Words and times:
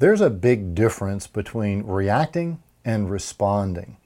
There's 0.00 0.20
a 0.20 0.28
big 0.28 0.74
difference 0.74 1.28
between 1.28 1.84
reacting 1.84 2.60
and 2.84 3.08
responding. 3.08 3.96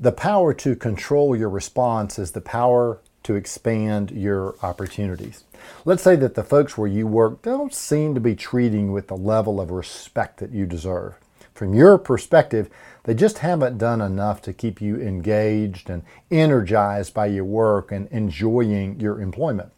The 0.00 0.10
power 0.10 0.54
to 0.54 0.74
control 0.74 1.36
your 1.36 1.50
response 1.50 2.18
is 2.18 2.32
the 2.32 2.40
power 2.40 3.00
to 3.24 3.34
expand 3.34 4.10
your 4.10 4.54
opportunities. 4.62 5.44
Let's 5.84 6.02
say 6.02 6.16
that 6.16 6.34
the 6.34 6.42
folks 6.42 6.78
where 6.78 6.88
you 6.88 7.06
work 7.06 7.42
don't 7.42 7.74
seem 7.74 8.14
to 8.14 8.20
be 8.20 8.34
treating 8.34 8.86
you 8.86 8.92
with 8.92 9.08
the 9.08 9.18
level 9.18 9.60
of 9.60 9.70
respect 9.70 10.38
that 10.38 10.52
you 10.52 10.64
deserve. 10.64 11.16
From 11.52 11.74
your 11.74 11.98
perspective, 11.98 12.70
they 13.02 13.12
just 13.12 13.38
haven't 13.38 13.76
done 13.76 14.00
enough 14.00 14.40
to 14.42 14.54
keep 14.54 14.80
you 14.80 14.96
engaged 14.96 15.90
and 15.90 16.04
energized 16.30 17.12
by 17.12 17.26
your 17.26 17.44
work 17.44 17.92
and 17.92 18.08
enjoying 18.08 18.98
your 18.98 19.20
employment. 19.20 19.73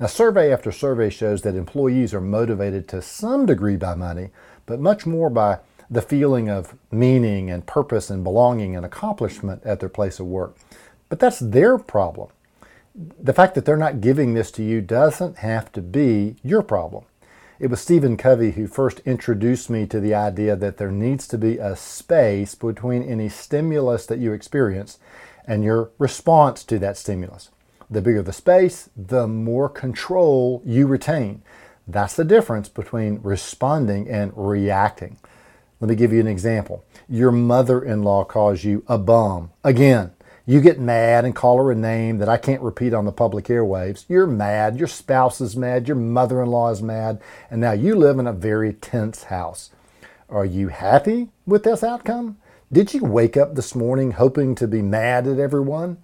Now, 0.00 0.06
survey 0.06 0.52
after 0.52 0.72
survey 0.72 1.08
shows 1.08 1.42
that 1.42 1.54
employees 1.54 2.12
are 2.12 2.20
motivated 2.20 2.88
to 2.88 3.00
some 3.02 3.46
degree 3.46 3.76
by 3.76 3.94
money, 3.94 4.30
but 4.66 4.80
much 4.80 5.06
more 5.06 5.30
by 5.30 5.58
the 5.88 6.02
feeling 6.02 6.48
of 6.48 6.74
meaning 6.90 7.50
and 7.50 7.66
purpose 7.66 8.10
and 8.10 8.24
belonging 8.24 8.74
and 8.74 8.84
accomplishment 8.84 9.62
at 9.64 9.80
their 9.80 9.88
place 9.88 10.18
of 10.18 10.26
work. 10.26 10.56
But 11.08 11.20
that's 11.20 11.38
their 11.38 11.78
problem. 11.78 12.30
The 12.94 13.32
fact 13.32 13.54
that 13.54 13.64
they're 13.64 13.76
not 13.76 14.00
giving 14.00 14.34
this 14.34 14.50
to 14.52 14.62
you 14.62 14.80
doesn't 14.80 15.38
have 15.38 15.70
to 15.72 15.82
be 15.82 16.36
your 16.42 16.62
problem. 16.62 17.04
It 17.60 17.68
was 17.68 17.80
Stephen 17.80 18.16
Covey 18.16 18.52
who 18.52 18.66
first 18.66 19.00
introduced 19.00 19.70
me 19.70 19.86
to 19.86 20.00
the 20.00 20.14
idea 20.14 20.56
that 20.56 20.76
there 20.76 20.90
needs 20.90 21.28
to 21.28 21.38
be 21.38 21.58
a 21.58 21.76
space 21.76 22.54
between 22.54 23.04
any 23.04 23.28
stimulus 23.28 24.06
that 24.06 24.18
you 24.18 24.32
experience 24.32 24.98
and 25.46 25.62
your 25.62 25.90
response 25.98 26.64
to 26.64 26.78
that 26.80 26.96
stimulus. 26.96 27.50
The 27.90 28.00
bigger 28.00 28.22
the 28.22 28.32
space, 28.32 28.88
the 28.96 29.26
more 29.26 29.68
control 29.68 30.62
you 30.64 30.86
retain. 30.86 31.42
That's 31.86 32.16
the 32.16 32.24
difference 32.24 32.68
between 32.68 33.20
responding 33.22 34.08
and 34.08 34.32
reacting. 34.34 35.18
Let 35.80 35.90
me 35.90 35.96
give 35.96 36.12
you 36.12 36.20
an 36.20 36.26
example. 36.26 36.84
Your 37.08 37.30
mother 37.30 37.82
in 37.82 38.02
law 38.02 38.24
calls 38.24 38.64
you 38.64 38.84
a 38.88 38.96
bum. 38.96 39.50
Again, 39.62 40.12
you 40.46 40.60
get 40.60 40.78
mad 40.78 41.24
and 41.24 41.34
call 41.34 41.58
her 41.58 41.72
a 41.72 41.74
name 41.74 42.18
that 42.18 42.28
I 42.28 42.36
can't 42.36 42.62
repeat 42.62 42.94
on 42.94 43.04
the 43.04 43.12
public 43.12 43.46
airwaves. 43.46 44.04
You're 44.08 44.26
mad. 44.26 44.78
Your 44.78 44.88
spouse 44.88 45.40
is 45.40 45.56
mad. 45.56 45.88
Your 45.88 45.96
mother 45.96 46.42
in 46.42 46.50
law 46.50 46.70
is 46.70 46.82
mad. 46.82 47.20
And 47.50 47.60
now 47.60 47.72
you 47.72 47.94
live 47.94 48.18
in 48.18 48.26
a 48.26 48.32
very 48.32 48.72
tense 48.72 49.24
house. 49.24 49.70
Are 50.28 50.44
you 50.44 50.68
happy 50.68 51.28
with 51.46 51.64
this 51.64 51.82
outcome? 51.82 52.38
Did 52.72 52.92
you 52.92 53.04
wake 53.04 53.36
up 53.36 53.54
this 53.54 53.74
morning 53.74 54.12
hoping 54.12 54.54
to 54.56 54.66
be 54.66 54.82
mad 54.82 55.26
at 55.26 55.38
everyone? 55.38 55.98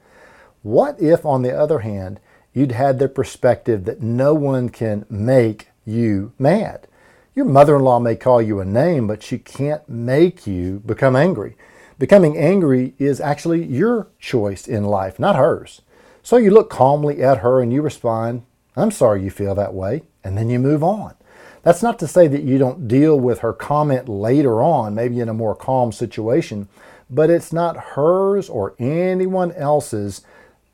What 0.62 1.00
if, 1.00 1.24
on 1.24 1.42
the 1.42 1.56
other 1.56 1.80
hand, 1.80 2.20
you'd 2.52 2.72
had 2.72 2.98
the 2.98 3.08
perspective 3.08 3.84
that 3.84 4.02
no 4.02 4.34
one 4.34 4.68
can 4.68 5.06
make 5.08 5.68
you 5.84 6.32
mad. 6.38 6.86
Your 7.34 7.46
mother 7.46 7.76
in 7.76 7.82
law 7.82 7.98
may 7.98 8.16
call 8.16 8.42
you 8.42 8.60
a 8.60 8.64
name, 8.64 9.06
but 9.06 9.22
she 9.22 9.38
can't 9.38 9.88
make 9.88 10.46
you 10.46 10.82
become 10.84 11.16
angry. 11.16 11.56
Becoming 11.98 12.36
angry 12.36 12.94
is 12.98 13.20
actually 13.20 13.64
your 13.64 14.08
choice 14.18 14.66
in 14.66 14.84
life, 14.84 15.18
not 15.18 15.36
hers. 15.36 15.82
So 16.22 16.36
you 16.36 16.50
look 16.50 16.68
calmly 16.68 17.22
at 17.22 17.38
her 17.38 17.62
and 17.62 17.72
you 17.72 17.82
respond, 17.82 18.42
I'm 18.76 18.90
sorry 18.90 19.22
you 19.22 19.30
feel 19.30 19.54
that 19.54 19.74
way, 19.74 20.02
and 20.22 20.36
then 20.36 20.50
you 20.50 20.58
move 20.58 20.82
on. 20.82 21.14
That's 21.62 21.82
not 21.82 21.98
to 22.00 22.08
say 22.08 22.26
that 22.26 22.42
you 22.42 22.58
don't 22.58 22.88
deal 22.88 23.18
with 23.18 23.40
her 23.40 23.52
comment 23.52 24.08
later 24.08 24.62
on, 24.62 24.94
maybe 24.94 25.20
in 25.20 25.28
a 25.28 25.34
more 25.34 25.54
calm 25.54 25.92
situation, 25.92 26.68
but 27.08 27.30
it's 27.30 27.52
not 27.52 27.76
hers 27.76 28.48
or 28.48 28.74
anyone 28.78 29.52
else's 29.52 30.22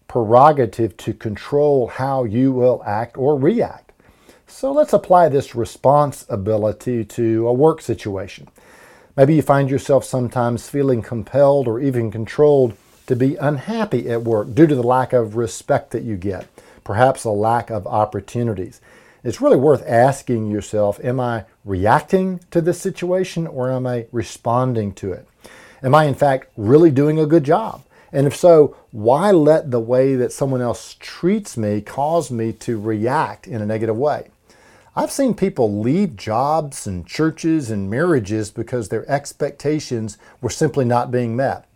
prerogative 0.08 0.96
to 0.98 1.12
control 1.12 1.88
how 1.88 2.24
you 2.24 2.52
will 2.52 2.82
act 2.86 3.16
or 3.16 3.38
react. 3.38 3.92
So 4.46 4.72
let's 4.72 4.92
apply 4.92 5.28
this 5.28 5.54
responsibility 5.54 7.04
to 7.04 7.48
a 7.48 7.52
work 7.52 7.80
situation. 7.82 8.48
Maybe 9.16 9.34
you 9.34 9.42
find 9.42 9.70
yourself 9.70 10.04
sometimes 10.04 10.68
feeling 10.68 11.02
compelled 11.02 11.66
or 11.66 11.80
even 11.80 12.10
controlled 12.10 12.76
to 13.06 13.16
be 13.16 13.36
unhappy 13.36 14.08
at 14.10 14.22
work 14.22 14.54
due 14.54 14.66
to 14.66 14.74
the 14.74 14.82
lack 14.82 15.12
of 15.12 15.36
respect 15.36 15.90
that 15.92 16.02
you 16.02 16.16
get, 16.16 16.46
perhaps 16.84 17.24
a 17.24 17.30
lack 17.30 17.70
of 17.70 17.86
opportunities. 17.86 18.80
It's 19.24 19.40
really 19.40 19.56
worth 19.56 19.82
asking 19.86 20.50
yourself 20.50 21.00
Am 21.02 21.18
I 21.18 21.46
reacting 21.64 22.40
to 22.50 22.60
this 22.60 22.80
situation 22.80 23.46
or 23.46 23.70
am 23.70 23.86
I 23.86 24.06
responding 24.12 24.92
to 24.94 25.12
it? 25.12 25.26
Am 25.82 25.94
I, 25.94 26.04
in 26.04 26.14
fact, 26.14 26.50
really 26.56 26.90
doing 26.90 27.18
a 27.18 27.26
good 27.26 27.44
job? 27.44 27.82
And 28.12 28.26
if 28.26 28.36
so, 28.36 28.76
why 28.92 29.30
let 29.30 29.70
the 29.70 29.80
way 29.80 30.14
that 30.16 30.32
someone 30.32 30.62
else 30.62 30.96
treats 31.00 31.56
me 31.56 31.80
cause 31.80 32.30
me 32.30 32.52
to 32.52 32.80
react 32.80 33.46
in 33.46 33.60
a 33.60 33.66
negative 33.66 33.96
way? 33.96 34.28
I've 34.94 35.10
seen 35.10 35.34
people 35.34 35.80
leave 35.80 36.16
jobs 36.16 36.86
and 36.86 37.06
churches 37.06 37.70
and 37.70 37.90
marriages 37.90 38.50
because 38.50 38.88
their 38.88 39.08
expectations 39.10 40.16
were 40.40 40.48
simply 40.48 40.86
not 40.86 41.10
being 41.10 41.36
met. 41.36 41.66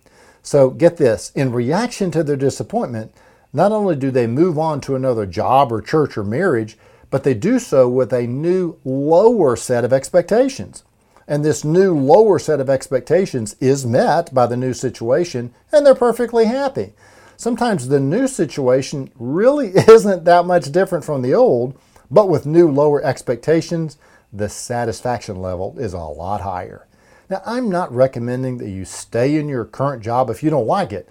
So 0.43 0.71
get 0.71 0.97
this 0.97 1.31
in 1.35 1.53
reaction 1.53 2.11
to 2.13 2.25
their 2.25 2.37
disappointment, 2.37 3.13
not 3.53 3.73
only 3.73 3.97
do 3.97 4.11
they 4.11 4.27
move 4.27 4.59
on 4.59 4.81
to 4.83 4.97
another 4.97 5.27
job 5.27 5.71
or 5.71 5.83
church 5.83 6.17
or 6.17 6.25
marriage, 6.25 6.79
but 7.11 7.25
they 7.25 7.35
do 7.35 7.59
so 7.59 7.89
with 7.89 8.13
a 8.13 8.27
new 8.27 8.79
lower 8.85 9.57
set 9.57 9.85
of 9.85 9.93
expectations. 9.93 10.85
And 11.31 11.43
this 11.43 11.65
new 11.65 11.97
lower 11.97 12.39
set 12.39 12.61
of 12.61 12.69
expectations 12.69 13.57
is 13.59 13.87
met 13.87 14.35
by 14.35 14.47
the 14.47 14.57
new 14.59 14.75
situation, 14.75 15.55
and 15.73 15.87
they're 15.87 15.95
perfectly 15.95 16.45
happy. 16.45 16.93
Sometimes 17.39 17.89
the 17.89 18.01
new 18.01 18.29
situation 18.29 19.11
really 19.19 19.69
isn't 19.89 20.25
that 20.25 20.45
much 20.45 20.71
different 20.71 21.07
from 21.07 21.23
the 21.23 21.33
old 21.33 21.75
but 22.11 22.29
with 22.29 22.47
new 22.47 22.71
lower 22.71 23.03
expectations, 23.05 23.97
the 24.33 24.49
satisfaction 24.49 25.37
level 25.37 25.77
is 25.79 25.93
a 25.93 25.99
lot 25.99 26.41
higher. 26.41 26.87
Now, 27.29 27.43
I'm 27.47 27.71
not 27.71 27.95
recommending 27.95 28.59
that 28.59 28.69
you 28.69 28.85
stay 28.85 29.37
in 29.37 29.49
your 29.49 29.65
current 29.65 30.03
job 30.03 30.31
if 30.31 30.43
you 30.43 30.51
don't 30.51 30.67
like 30.67 30.93
it, 30.93 31.09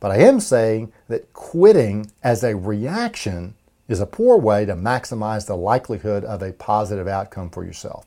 but 0.00 0.10
I 0.10 0.18
am 0.18 0.40
saying 0.40 0.92
that 1.08 1.32
quitting 1.32 2.10
as 2.22 2.44
a 2.44 2.56
reaction 2.56 3.54
is 3.88 4.00
a 4.00 4.06
poor 4.06 4.36
way 4.36 4.66
to 4.66 4.74
maximize 4.74 5.46
the 5.46 5.56
likelihood 5.56 6.24
of 6.24 6.42
a 6.42 6.52
positive 6.52 7.08
outcome 7.08 7.48
for 7.48 7.64
yourself. 7.64 8.06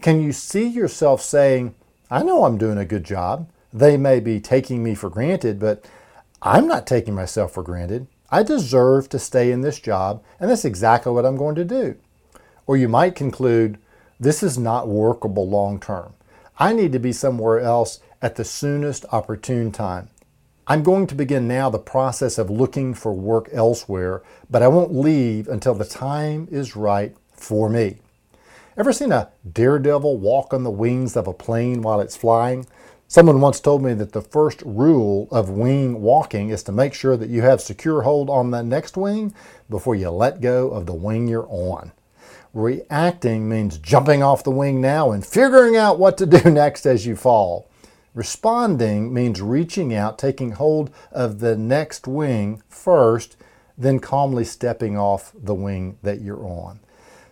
Can 0.00 0.22
you 0.22 0.32
see 0.32 0.66
yourself 0.66 1.20
saying, 1.20 1.74
I 2.08 2.22
know 2.22 2.44
I'm 2.44 2.56
doing 2.56 2.78
a 2.78 2.84
good 2.84 3.04
job. 3.04 3.48
They 3.72 3.96
may 3.96 4.20
be 4.20 4.40
taking 4.40 4.82
me 4.82 4.94
for 4.94 5.10
granted, 5.10 5.58
but 5.58 5.84
I'm 6.40 6.68
not 6.68 6.86
taking 6.86 7.14
myself 7.14 7.52
for 7.52 7.64
granted. 7.64 8.06
I 8.30 8.44
deserve 8.44 9.08
to 9.08 9.18
stay 9.18 9.50
in 9.50 9.62
this 9.62 9.80
job, 9.80 10.22
and 10.38 10.48
that's 10.48 10.64
exactly 10.64 11.12
what 11.12 11.26
I'm 11.26 11.36
going 11.36 11.56
to 11.56 11.64
do. 11.64 11.96
Or 12.66 12.76
you 12.76 12.88
might 12.88 13.16
conclude, 13.16 13.78
this 14.20 14.42
is 14.42 14.56
not 14.56 14.86
workable 14.86 15.48
long 15.48 15.80
term. 15.80 16.14
I 16.58 16.72
need 16.72 16.92
to 16.92 16.98
be 17.00 17.12
somewhere 17.12 17.58
else 17.58 17.98
at 18.22 18.36
the 18.36 18.44
soonest 18.44 19.04
opportune 19.10 19.72
time. 19.72 20.10
I'm 20.66 20.82
going 20.82 21.06
to 21.08 21.14
begin 21.14 21.48
now 21.48 21.70
the 21.70 21.78
process 21.78 22.38
of 22.38 22.50
looking 22.50 22.94
for 22.94 23.12
work 23.12 23.48
elsewhere, 23.52 24.22
but 24.48 24.62
I 24.62 24.68
won't 24.68 24.94
leave 24.94 25.48
until 25.48 25.74
the 25.74 25.84
time 25.84 26.46
is 26.50 26.76
right 26.76 27.16
for 27.32 27.68
me. 27.68 27.98
Ever 28.78 28.92
seen 28.92 29.10
a 29.10 29.30
daredevil 29.52 30.18
walk 30.18 30.54
on 30.54 30.62
the 30.62 30.70
wings 30.70 31.16
of 31.16 31.26
a 31.26 31.34
plane 31.34 31.82
while 31.82 32.00
it's 32.00 32.16
flying? 32.16 32.64
Someone 33.08 33.40
once 33.40 33.58
told 33.58 33.82
me 33.82 33.92
that 33.94 34.12
the 34.12 34.22
first 34.22 34.62
rule 34.62 35.26
of 35.32 35.50
wing 35.50 36.00
walking 36.00 36.50
is 36.50 36.62
to 36.62 36.70
make 36.70 36.94
sure 36.94 37.16
that 37.16 37.28
you 37.28 37.42
have 37.42 37.60
secure 37.60 38.02
hold 38.02 38.30
on 38.30 38.52
the 38.52 38.62
next 38.62 38.96
wing 38.96 39.34
before 39.68 39.96
you 39.96 40.10
let 40.10 40.40
go 40.40 40.70
of 40.70 40.86
the 40.86 40.94
wing 40.94 41.26
you're 41.26 41.48
on. 41.50 41.90
Reacting 42.54 43.48
means 43.48 43.78
jumping 43.78 44.22
off 44.22 44.44
the 44.44 44.52
wing 44.52 44.80
now 44.80 45.10
and 45.10 45.26
figuring 45.26 45.76
out 45.76 45.98
what 45.98 46.16
to 46.18 46.24
do 46.24 46.48
next 46.48 46.86
as 46.86 47.04
you 47.04 47.16
fall. 47.16 47.68
Responding 48.14 49.12
means 49.12 49.42
reaching 49.42 49.92
out, 49.92 50.20
taking 50.20 50.52
hold 50.52 50.92
of 51.10 51.40
the 51.40 51.56
next 51.56 52.06
wing 52.06 52.62
first, 52.68 53.36
then 53.76 53.98
calmly 53.98 54.44
stepping 54.44 54.96
off 54.96 55.32
the 55.34 55.54
wing 55.54 55.98
that 56.04 56.20
you're 56.20 56.46
on. 56.46 56.78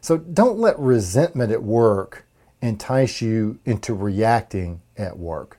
So 0.06 0.16
don't 0.18 0.60
let 0.60 0.78
resentment 0.78 1.50
at 1.50 1.64
work 1.64 2.26
entice 2.62 3.20
you 3.20 3.58
into 3.64 3.92
reacting 3.92 4.80
at 4.96 5.18
work 5.18 5.58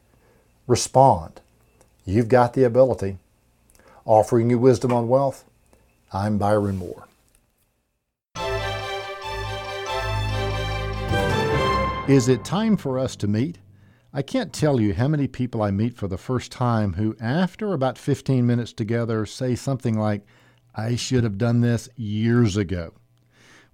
respond. 0.68 1.42
You've 2.06 2.30
got 2.30 2.54
the 2.54 2.64
ability. 2.64 3.18
Offering 4.06 4.50
you 4.50 4.58
wisdom 4.58 4.94
on 4.94 5.10
wealth, 5.10 5.44
I'm 6.14 6.38
Byron 6.38 6.78
Moore. 6.78 7.10
Is 12.08 12.30
it 12.30 12.46
time 12.46 12.78
for 12.78 12.98
us 12.98 13.18
to 13.18 13.28
meet? 13.28 13.58
I 14.14 14.22
can't 14.22 14.54
tell 14.54 14.80
you 14.80 14.94
how 14.94 15.10
many 15.10 15.28
people 15.28 15.62
I 15.62 15.72
meet 15.72 15.98
for 15.98 16.08
the 16.08 16.18
first 16.18 16.54
time 16.54 16.94
who, 16.94 17.18
after 17.20 17.74
about 17.74 17.98
15 17.98 18.48
minutes 18.48 18.72
together, 18.72 19.26
say 19.26 19.56
something 19.56 20.00
like, 20.00 20.26
I 20.74 20.96
should 20.96 21.26
have 21.26 21.38
done 21.38 21.60
this 21.60 21.90
years 21.98 22.56
ago. 22.56 22.94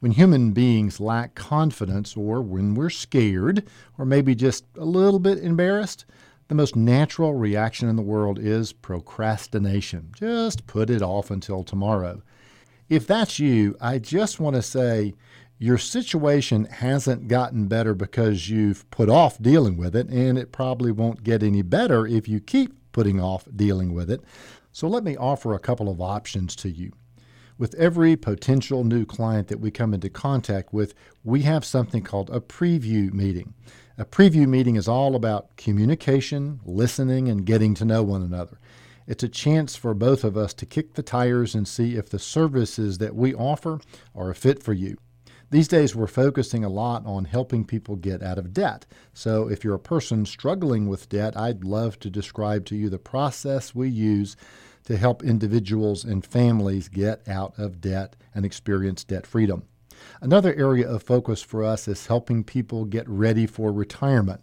When 0.04 0.12
human 0.12 0.52
beings 0.52 1.00
lack 1.00 1.34
confidence, 1.34 2.18
or 2.18 2.42
when 2.42 2.76
we're 2.76 2.90
scared, 2.90 3.66
or 3.98 4.04
maybe 4.04 4.36
just 4.36 4.66
a 4.78 4.84
little 4.84 5.18
bit 5.18 5.38
embarrassed, 5.38 6.04
the 6.50 6.56
most 6.56 6.76
natural 6.76 7.36
reaction 7.36 7.88
in 7.88 7.96
the 7.96 8.02
world 8.02 8.38
is 8.38 8.74
procrastination. 8.74 10.12
Just 10.14 10.68
put 10.68 10.90
it 10.90 11.02
off 11.02 11.32
until 11.32 11.64
tomorrow. 11.64 12.22
If 12.90 13.08
that's 13.08 13.40
you, 13.40 13.78
I 13.80 13.98
just 13.98 14.42
want 14.42 14.58
to 14.58 14.62
say 14.62 15.14
Your 15.64 15.78
situation 15.78 16.66
hasn't 16.66 17.30
gotten 17.30 17.68
better 17.68 17.94
because 17.94 18.50
you've 18.50 18.90
put 18.92 19.10
off 19.10 19.42
dealing 19.42 19.78
with 19.78 19.96
it, 19.96 20.10
and 20.10 20.38
it 20.38 20.52
probably 20.52 20.92
won't 20.92 21.24
get 21.24 21.42
any 21.42 21.62
better 21.62 22.06
if 22.06 22.28
you 22.28 22.42
keep 22.42 22.74
putting 22.92 23.22
off 23.22 23.48
dealing 23.56 23.94
with 23.94 24.12
it. 24.12 24.22
So 24.74 24.90
let 24.90 25.06
me 25.06 25.16
offer 25.16 25.54
a 25.54 25.60
couple 25.60 25.90
of 25.90 26.02
options 26.02 26.56
to 26.58 26.70
you. 26.70 26.92
With 27.58 27.76
every 27.76 28.16
potential 28.16 28.84
new 28.84 29.06
client 29.06 29.48
that 29.50 29.60
we 29.60 29.70
come 29.70 29.94
into 29.94 30.10
contact 30.10 30.74
with, 30.74 30.96
we 31.24 31.44
have 31.44 31.64
something 31.64 32.02
called 32.02 32.32
a 32.32 32.40
preview 32.40 33.14
meeting. 33.14 33.54
A 33.98 34.06
preview 34.06 34.48
meeting 34.48 34.76
is 34.76 34.88
all 34.88 35.16
about 35.16 35.56
communication, 35.56 36.60
listening, 36.66 37.30
and 37.30 37.46
getting 37.46 37.76
to 37.76 37.86
know 37.86 38.02
one 38.02 38.24
another. 38.24 38.58
It's 39.06 39.24
a 39.24 39.30
chance 39.30 39.76
for 39.76 39.94
both 39.94 40.24
of 40.24 40.36
us 40.36 40.54
to 40.56 40.66
kick 40.66 40.96
the 40.96 41.04
tires 41.04 41.54
and 41.54 41.68
see 41.68 41.96
if 41.96 42.10
the 42.10 42.18
services 42.18 42.98
that 42.98 43.16
we 43.16 43.36
offer 43.36 43.80
are 44.16 44.32
a 44.32 44.36
fit 44.36 44.64
for 44.64 44.74
you. 44.74 44.98
These 45.52 45.68
days, 45.68 45.96
we're 45.96 46.08
focusing 46.08 46.64
a 46.64 46.70
lot 46.70 47.06
on 47.06 47.26
helping 47.26 47.66
people 47.66 47.96
get 47.96 48.24
out 48.24 48.40
of 48.40 48.54
debt. 48.54 48.88
So, 49.14 49.48
if 49.48 49.64
you're 49.64 49.76
a 49.76 49.80
person 49.80 50.26
struggling 50.26 50.88
with 50.88 51.10
debt, 51.10 51.38
I'd 51.38 51.64
love 51.64 52.00
to 52.00 52.10
describe 52.10 52.66
to 52.66 52.76
you 52.76 52.90
the 52.90 52.98
process 52.98 53.76
we 53.76 53.90
use 53.90 54.36
to 54.86 54.98
help 54.98 55.24
individuals 55.24 56.04
and 56.04 56.26
families 56.26 56.88
get 56.88 57.28
out 57.28 57.58
of 57.58 57.82
debt 57.82 58.16
and 58.34 58.46
experience 58.46 59.04
debt 59.04 59.26
freedom. 59.26 59.64
Another 60.22 60.54
area 60.56 60.88
of 60.90 61.04
focus 61.04 61.42
for 61.42 61.64
us 61.64 61.88
is 61.88 62.08
helping 62.08 62.44
people 62.44 62.86
get 62.86 63.08
ready 63.08 63.46
for 63.46 63.72
retirement. 63.72 64.42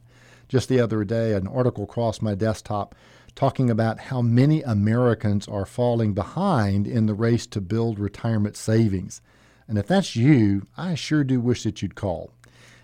Just 0.49 0.69
the 0.69 0.81
other 0.81 1.05
day, 1.05 1.35
an 1.35 1.47
article 1.47 1.87
crossed 1.87 2.23
my 2.23 2.35
desktop 2.35 2.95
talking 3.35 3.71
about 3.71 4.01
how 4.01 4.21
many 4.21 4.63
Americans 4.63 5.47
are 5.47 5.67
falling 5.67 6.13
behind 6.15 6.87
in 6.87 7.07
the 7.07 7.15
race 7.15 7.47
to 7.47 7.61
build 7.61 7.99
retirement 7.99 8.57
savings. 8.57 9.23
And 9.69 9.79
if 9.79 9.87
that's 9.87 10.17
you, 10.17 10.67
I 10.77 10.95
sure 10.97 11.23
do 11.23 11.41
wish 11.41 11.63
that 11.63 11.81
you'd 11.81 11.95
call. 11.95 12.33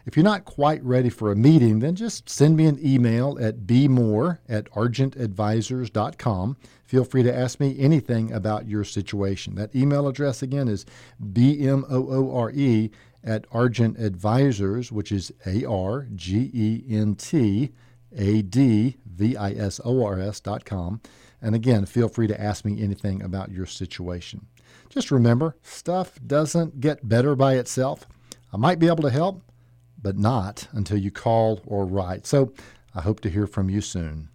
If 0.07 0.17
you're 0.17 0.23
not 0.23 0.45
quite 0.45 0.85
ready 0.85 1.09
for 1.09 1.33
a 1.33 1.37
meeting, 1.37 1.81
then 1.81 1.97
just 1.97 2.31
send 2.31 2.57
me 2.57 2.67
an 2.67 2.79
email 2.81 3.37
at 3.41 3.67
bmoore 3.67 4.39
at 4.49 4.71
argentadvisors.com. 4.71 6.57
Feel 6.85 7.05
free 7.05 7.25
to 7.25 7.37
ask 7.37 7.59
me 7.59 7.77
anything 7.77 8.31
about 8.33 8.69
your 8.69 8.85
situation. 8.85 9.57
That 9.57 9.75
email 9.75 10.07
address 10.07 10.43
again 10.43 10.69
is 10.69 10.87
bmoore 11.21 12.93
at 13.25 13.45
Argent 13.51 13.99
Advisors, 13.99 14.93
which 14.93 15.11
is 15.11 15.33
A 15.45 15.65
R 15.65 16.07
G 16.15 16.51
E 16.55 16.85
N 16.89 17.17
T 17.17 17.73
A 18.17 18.43
D 18.43 18.97
V 19.07 19.37
I 19.37 19.51
S 19.51 19.81
O 19.85 20.05
R 20.05 20.21
S 20.21 20.39
dot 20.39 20.65
com. 20.65 21.01
And 21.43 21.57
again, 21.57 21.85
feel 21.85 22.09
free 22.09 22.29
to 22.29 22.41
ask 22.41 22.65
me 22.65 22.81
anything 22.81 23.23
about 23.23 23.51
your 23.51 23.67
situation. 23.67 24.47
Just 24.89 25.11
remember, 25.11 25.57
stuff 25.63 26.21
doesn't 26.25 26.81
get 26.81 27.09
better 27.09 27.35
by 27.35 27.55
itself. 27.55 28.07
I 28.53 28.57
might 28.57 28.79
be 28.79 28.87
able 28.87 29.03
to 29.03 29.11
help, 29.11 29.43
but 30.01 30.17
not 30.17 30.69
until 30.73 30.99
you 30.99 31.11
call 31.11 31.61
or 31.67 31.87
write. 31.87 32.27
So 32.27 32.53
I 32.95 33.01
hope 33.01 33.21
to 33.21 33.31
hear 33.31 33.47
from 33.47 33.69
you 33.71 33.81
soon. 33.81 34.29